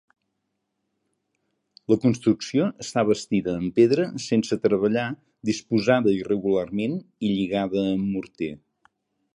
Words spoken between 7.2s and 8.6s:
i lligada amb morter.